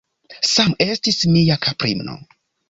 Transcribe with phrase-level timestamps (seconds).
[0.53, 2.17] Sam estis mia kaprino.